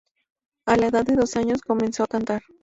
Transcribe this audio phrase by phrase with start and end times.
[0.65, 2.41] A la edad de dos años, comenzó a cantar.